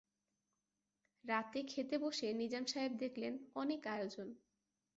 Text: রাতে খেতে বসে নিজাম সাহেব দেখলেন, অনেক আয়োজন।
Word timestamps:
রাতে 1.25 1.59
খেতে 1.63 1.95
বসে 1.97 2.27
নিজাম 2.33 2.63
সাহেব 2.65 2.93
দেখলেন, 3.03 3.33
অনেক 3.55 3.81
আয়োজন। 3.87 4.27